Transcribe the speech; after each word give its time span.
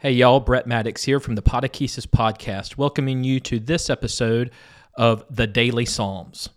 Hey, 0.00 0.12
y'all, 0.12 0.38
Brett 0.38 0.64
Maddox 0.64 1.02
here 1.02 1.18
from 1.18 1.34
the 1.34 1.42
Podechesis 1.42 2.06
Podcast, 2.06 2.76
welcoming 2.76 3.24
you 3.24 3.40
to 3.40 3.58
this 3.58 3.90
episode 3.90 4.52
of 4.94 5.24
the 5.28 5.48
Daily 5.48 5.84
Psalms. 5.84 6.50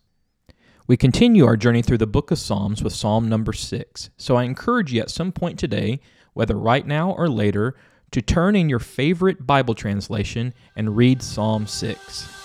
We 0.85 0.95
continue 0.95 1.47
our 1.47 1.57
journey 1.57 1.81
through 1.81 1.97
the 1.97 2.05
book 2.05 2.29
of 2.29 2.37
Psalms 2.37 2.83
with 2.83 2.93
Psalm 2.93 3.27
number 3.27 3.51
six. 3.51 4.11
So 4.15 4.35
I 4.35 4.43
encourage 4.43 4.93
you 4.93 5.01
at 5.01 5.09
some 5.09 5.31
point 5.31 5.57
today, 5.57 6.01
whether 6.33 6.55
right 6.55 6.85
now 6.85 7.13
or 7.13 7.27
later, 7.27 7.75
to 8.11 8.21
turn 8.21 8.55
in 8.55 8.69
your 8.69 8.77
favorite 8.77 9.47
Bible 9.47 9.73
translation 9.73 10.53
and 10.75 10.95
read 10.95 11.23
Psalm 11.23 11.65
6. 11.65 12.40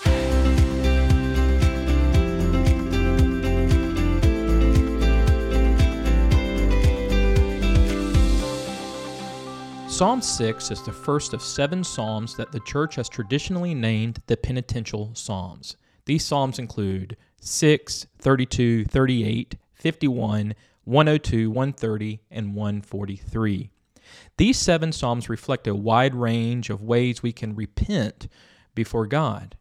Psalm 9.97 10.21
6 10.21 10.69
is 10.69 10.83
the 10.83 10.91
first 10.91 11.33
of 11.33 11.41
seven 11.41 11.83
psalms 11.83 12.35
that 12.35 12.51
the 12.51 12.59
church 12.59 12.97
has 12.97 13.09
traditionally 13.09 13.73
named 13.73 14.21
the 14.27 14.37
penitential 14.37 15.09
psalms. 15.15 15.75
These 16.05 16.23
psalms 16.23 16.59
include 16.59 17.17
6, 17.41 18.05
32, 18.19 18.85
38, 18.85 19.55
51, 19.73 20.53
102, 20.83 21.49
130, 21.49 22.19
and 22.29 22.53
143. 22.53 23.71
These 24.37 24.59
seven 24.59 24.91
psalms 24.91 25.29
reflect 25.29 25.65
a 25.65 25.73
wide 25.73 26.13
range 26.13 26.69
of 26.69 26.83
ways 26.83 27.23
we 27.23 27.31
can 27.31 27.55
repent 27.55 28.27
before 28.75 29.07
God. 29.07 29.57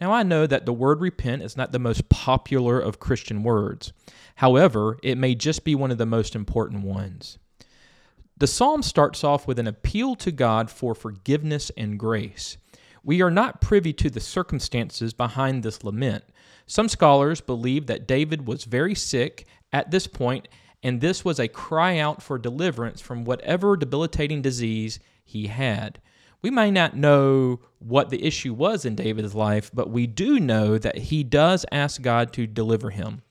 Now, 0.00 0.10
I 0.10 0.24
know 0.24 0.48
that 0.48 0.66
the 0.66 0.72
word 0.72 1.00
repent 1.00 1.42
is 1.42 1.56
not 1.56 1.70
the 1.70 1.78
most 1.78 2.08
popular 2.08 2.80
of 2.80 2.98
Christian 2.98 3.44
words. 3.44 3.92
However, 4.34 4.98
it 5.04 5.16
may 5.16 5.36
just 5.36 5.62
be 5.62 5.76
one 5.76 5.92
of 5.92 5.98
the 5.98 6.06
most 6.06 6.34
important 6.34 6.82
ones. 6.82 7.38
The 8.38 8.46
psalm 8.46 8.82
starts 8.82 9.24
off 9.24 9.46
with 9.46 9.58
an 9.58 9.66
appeal 9.66 10.14
to 10.16 10.30
God 10.30 10.70
for 10.70 10.94
forgiveness 10.94 11.70
and 11.74 11.98
grace. 11.98 12.58
We 13.02 13.22
are 13.22 13.30
not 13.30 13.62
privy 13.62 13.94
to 13.94 14.10
the 14.10 14.20
circumstances 14.20 15.14
behind 15.14 15.62
this 15.62 15.82
lament. 15.82 16.24
Some 16.66 16.90
scholars 16.90 17.40
believe 17.40 17.86
that 17.86 18.06
David 18.06 18.46
was 18.46 18.64
very 18.64 18.94
sick 18.94 19.46
at 19.72 19.90
this 19.90 20.06
point, 20.06 20.48
and 20.82 21.00
this 21.00 21.24
was 21.24 21.40
a 21.40 21.48
cry 21.48 21.98
out 21.98 22.22
for 22.22 22.36
deliverance 22.36 23.00
from 23.00 23.24
whatever 23.24 23.74
debilitating 23.74 24.42
disease 24.42 24.98
he 25.24 25.46
had. 25.46 25.98
We 26.42 26.50
may 26.50 26.70
not 26.70 26.94
know 26.94 27.60
what 27.78 28.10
the 28.10 28.22
issue 28.22 28.52
was 28.52 28.84
in 28.84 28.96
David's 28.96 29.34
life, 29.34 29.70
but 29.72 29.88
we 29.88 30.06
do 30.06 30.38
know 30.38 30.76
that 30.76 30.98
he 30.98 31.24
does 31.24 31.64
ask 31.72 32.02
God 32.02 32.34
to 32.34 32.46
deliver 32.46 32.90
him. 32.90 33.22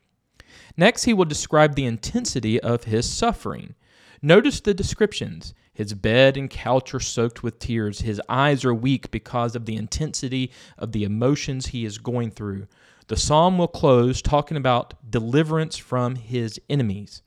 Next, 0.75 1.03
he 1.03 1.13
will 1.13 1.25
describe 1.25 1.75
the 1.75 1.85
intensity 1.85 2.59
of 2.59 2.85
his 2.85 3.07
suffering. 3.07 3.75
Notice 4.21 4.59
the 4.59 4.73
descriptions. 4.73 5.53
His 5.73 5.93
bed 5.93 6.37
and 6.37 6.49
couch 6.49 6.93
are 6.93 6.99
soaked 6.99 7.43
with 7.43 7.59
tears. 7.59 7.99
His 7.99 8.21
eyes 8.29 8.63
are 8.63 8.73
weak 8.73 9.11
because 9.11 9.55
of 9.55 9.65
the 9.65 9.75
intensity 9.75 10.51
of 10.77 10.93
the 10.93 11.03
emotions 11.03 11.67
he 11.67 11.85
is 11.85 11.97
going 11.97 12.31
through. 12.31 12.67
The 13.07 13.17
psalm 13.17 13.57
will 13.57 13.67
close 13.67 14.21
talking 14.21 14.57
about 14.57 14.93
deliverance 15.11 15.77
from 15.77 16.15
his 16.15 16.59
enemies. 16.69 17.21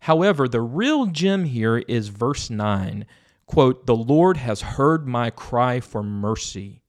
However, 0.00 0.48
the 0.48 0.60
real 0.60 1.06
gem 1.06 1.44
here 1.44 1.78
is 1.78 2.08
verse 2.08 2.50
9. 2.50 3.06
Quote, 3.46 3.86
The 3.86 3.96
Lord 3.96 4.36
has 4.36 4.60
heard 4.60 5.06
my 5.06 5.30
cry 5.30 5.78
for 5.78 6.02
mercy. 6.02 6.82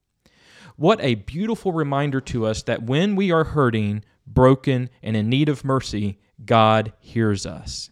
What 0.76 1.00
a 1.02 1.16
beautiful 1.16 1.72
reminder 1.72 2.20
to 2.22 2.48
us 2.48 2.64
that 2.64 2.84
when 2.84 3.16
we 3.16 3.32
are 3.32 3.44
hurting, 3.44 4.04
broken, 4.26 4.90
and 5.04 5.16
in 5.16 5.30
need 5.30 5.48
of 5.48 5.64
mercy, 5.64 6.18
God 6.44 6.92
hears 7.00 7.46
us. 7.46 7.92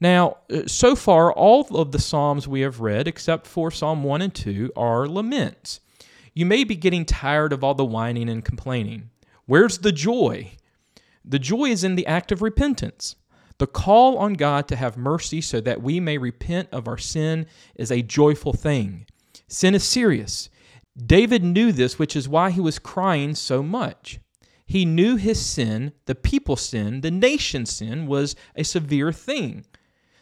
Now, 0.00 0.38
uh, 0.52 0.62
so 0.66 0.94
far, 0.94 1.32
all 1.32 1.66
of 1.76 1.92
the 1.92 1.98
Psalms 1.98 2.46
we 2.46 2.60
have 2.60 2.80
read, 2.80 3.08
except 3.08 3.46
for 3.46 3.70
Psalm 3.70 4.04
1 4.04 4.22
and 4.22 4.34
2, 4.34 4.72
are 4.76 5.08
laments. 5.08 5.80
You 6.34 6.46
may 6.46 6.62
be 6.62 6.76
getting 6.76 7.04
tired 7.04 7.52
of 7.52 7.64
all 7.64 7.74
the 7.74 7.84
whining 7.84 8.28
and 8.28 8.44
complaining. 8.44 9.10
Where's 9.46 9.78
the 9.78 9.92
joy? 9.92 10.52
The 11.24 11.38
joy 11.38 11.70
is 11.70 11.82
in 11.82 11.96
the 11.96 12.06
act 12.06 12.30
of 12.30 12.42
repentance. 12.42 13.16
The 13.58 13.66
call 13.66 14.18
on 14.18 14.34
God 14.34 14.68
to 14.68 14.76
have 14.76 14.96
mercy 14.96 15.40
so 15.40 15.60
that 15.62 15.82
we 15.82 15.98
may 15.98 16.16
repent 16.16 16.68
of 16.70 16.86
our 16.86 16.98
sin 16.98 17.46
is 17.74 17.90
a 17.90 18.02
joyful 18.02 18.52
thing. 18.52 19.06
Sin 19.48 19.74
is 19.74 19.82
serious. 19.82 20.48
David 20.96 21.42
knew 21.42 21.72
this, 21.72 21.98
which 21.98 22.14
is 22.14 22.28
why 22.28 22.50
he 22.50 22.60
was 22.60 22.78
crying 22.78 23.34
so 23.34 23.62
much. 23.62 24.20
He 24.64 24.84
knew 24.84 25.16
his 25.16 25.44
sin, 25.44 25.92
the 26.06 26.14
people's 26.14 26.60
sin, 26.60 27.00
the 27.00 27.10
nation's 27.10 27.70
sin, 27.70 28.06
was 28.06 28.36
a 28.54 28.62
severe 28.62 29.12
thing. 29.12 29.64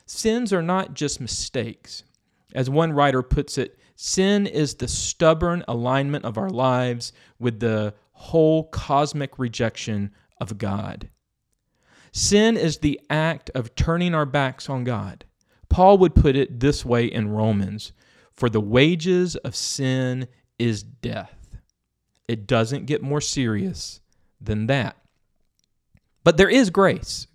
Sins 0.06 0.52
are 0.52 0.62
not 0.62 0.94
just 0.94 1.20
mistakes. 1.20 2.04
As 2.54 2.70
one 2.70 2.92
writer 2.92 3.22
puts 3.22 3.58
it, 3.58 3.78
sin 3.96 4.46
is 4.46 4.74
the 4.74 4.88
stubborn 4.88 5.64
alignment 5.66 6.24
of 6.24 6.38
our 6.38 6.48
lives 6.48 7.12
with 7.38 7.60
the 7.60 7.92
whole 8.12 8.64
cosmic 8.68 9.38
rejection 9.38 10.12
of 10.40 10.58
God. 10.58 11.10
Sin 12.12 12.56
is 12.56 12.78
the 12.78 13.00
act 13.10 13.50
of 13.50 13.74
turning 13.74 14.14
our 14.14 14.24
backs 14.24 14.70
on 14.70 14.84
God. 14.84 15.24
Paul 15.68 15.98
would 15.98 16.14
put 16.14 16.36
it 16.36 16.60
this 16.60 16.84
way 16.84 17.04
in 17.04 17.28
Romans 17.28 17.92
For 18.32 18.48
the 18.48 18.60
wages 18.60 19.34
of 19.36 19.56
sin 19.56 20.28
is 20.58 20.82
death. 20.82 21.56
It 22.28 22.46
doesn't 22.46 22.86
get 22.86 23.02
more 23.02 23.20
serious 23.20 24.00
than 24.40 24.66
that. 24.66 24.96
But 26.22 26.36
there 26.36 26.48
is 26.48 26.70
grace, 26.70 27.26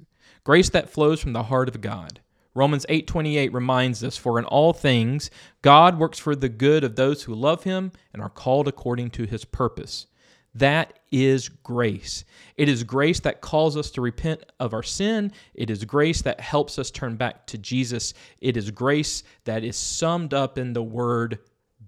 grace 0.44 0.70
that 0.70 0.90
flows 0.90 1.20
from 1.20 1.34
the 1.34 1.44
heart 1.44 1.70
of 1.70 1.82
God. 1.82 2.22
Romans 2.54 2.86
8:28 2.90 3.54
reminds 3.54 4.04
us 4.04 4.18
for 4.18 4.38
in 4.38 4.46
all 4.46 4.74
things 4.74 5.30
God 5.62 5.98
works 5.98 6.20
for 6.20 6.36
the 6.36 6.50
good 6.50 6.84
of 6.84 6.96
those 6.96 7.24
who 7.24 7.34
love 7.34 7.64
him 7.64 7.92
and 8.14 8.22
are 8.22 8.30
called 8.30 8.68
according 8.68 9.12
to 9.12 9.24
his 9.24 9.46
purpose. 9.46 10.08
That 10.54 11.00
is 11.12 11.48
grace. 11.48 12.26
It 12.58 12.68
is 12.68 12.84
grace 12.84 13.22
that 13.22 13.40
calls 13.40 13.78
us 13.78 13.90
to 13.92 14.02
repent 14.02 14.44
of 14.60 14.74
our 14.74 14.84
sin. 14.84 15.32
It 15.54 15.70
is 15.70 15.86
grace 15.86 16.22
that 16.24 16.42
helps 16.42 16.78
us 16.78 16.92
turn 16.92 17.16
back 17.16 17.48
to 17.48 17.58
Jesus. 17.58 18.14
It 18.42 18.58
is 18.58 18.70
grace 18.70 19.24
that 19.46 19.64
is 19.64 19.78
summed 19.78 20.34
up 20.34 20.58
in 20.58 20.74
the 20.74 20.84
word 20.84 21.40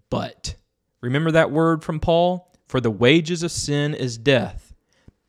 but. 0.09 0.55
Remember 1.01 1.31
that 1.31 1.51
word 1.51 1.83
from 1.83 1.99
Paul? 1.99 2.53
For 2.67 2.79
the 2.79 2.89
wages 2.89 3.43
of 3.43 3.51
sin 3.51 3.93
is 3.93 4.17
death 4.17 4.72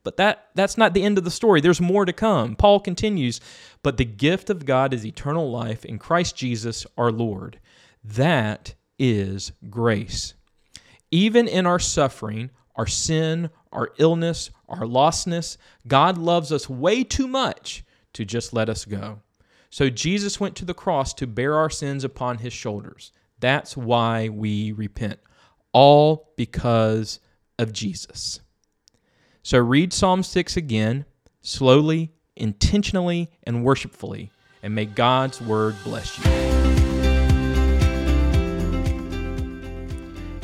but 0.04 0.18
that 0.18 0.50
that's 0.54 0.78
not 0.78 0.94
the 0.94 1.02
end 1.02 1.18
of 1.18 1.24
the 1.24 1.30
story. 1.30 1.60
There's 1.60 1.80
more 1.80 2.04
to 2.04 2.12
come. 2.12 2.54
Paul 2.54 2.78
continues, 2.78 3.40
but 3.82 3.96
the 3.96 4.04
gift 4.04 4.50
of 4.50 4.66
God 4.66 4.94
is 4.94 5.04
eternal 5.04 5.50
life 5.50 5.84
in 5.84 5.98
Christ 5.98 6.36
Jesus 6.36 6.86
our 6.96 7.10
Lord. 7.10 7.58
That 8.04 8.74
is 8.98 9.52
grace. 9.70 10.34
Even 11.10 11.48
in 11.48 11.66
our 11.66 11.78
suffering, 11.78 12.50
our 12.76 12.86
sin, 12.86 13.50
our 13.72 13.90
illness, 13.98 14.50
our 14.68 14.82
lostness, 14.82 15.56
God 15.86 16.18
loves 16.18 16.52
us 16.52 16.68
way 16.68 17.02
too 17.02 17.26
much 17.26 17.84
to 18.12 18.24
just 18.24 18.52
let 18.52 18.68
us 18.68 18.84
go. 18.84 19.20
So 19.70 19.90
Jesus 19.90 20.38
went 20.38 20.54
to 20.56 20.64
the 20.64 20.74
cross 20.74 21.14
to 21.14 21.26
bear 21.26 21.56
our 21.56 21.70
sins 21.70 22.04
upon 22.04 22.38
his 22.38 22.52
shoulders. 22.52 23.12
That's 23.40 23.76
why 23.76 24.28
we 24.28 24.72
repent. 24.72 25.18
All 25.72 26.32
because 26.36 27.18
of 27.58 27.72
Jesus. 27.72 28.40
So 29.46 29.58
read 29.58 29.92
Psalm 29.92 30.22
6 30.22 30.56
again, 30.56 31.04
slowly, 31.42 32.14
intentionally, 32.34 33.30
and 33.42 33.62
worshipfully, 33.62 34.30
and 34.62 34.74
may 34.74 34.86
God's 34.86 35.38
word 35.42 35.76
bless 35.84 36.16
you. 36.16 36.24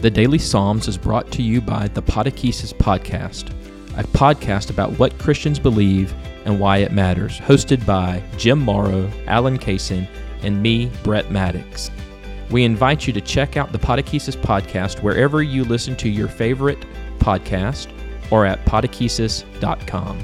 The 0.02 0.10
Daily 0.10 0.36
Psalms 0.36 0.86
is 0.86 0.98
brought 0.98 1.32
to 1.32 1.42
you 1.42 1.62
by 1.62 1.88
the 1.88 2.02
Podechesis 2.02 2.74
Podcast, 2.74 3.48
a 3.98 4.04
podcast 4.08 4.68
about 4.68 4.90
what 4.98 5.18
Christians 5.18 5.58
believe 5.58 6.12
and 6.44 6.60
why 6.60 6.76
it 6.76 6.92
matters, 6.92 7.38
hosted 7.38 7.86
by 7.86 8.22
Jim 8.36 8.58
Morrow, 8.58 9.10
Alan 9.26 9.58
Kaysen, 9.58 10.06
and 10.42 10.62
me, 10.62 10.92
Brett 11.02 11.30
Maddox. 11.30 11.90
We 12.50 12.64
invite 12.64 13.06
you 13.06 13.14
to 13.14 13.22
check 13.22 13.56
out 13.56 13.72
the 13.72 13.78
Podechesis 13.78 14.36
Podcast 14.36 15.02
wherever 15.02 15.42
you 15.42 15.64
listen 15.64 15.96
to 15.96 16.08
your 16.10 16.28
favorite 16.28 16.84
podcast 17.18 17.88
or 18.30 18.46
at 18.46 18.64
podechesis.com. 18.64 20.18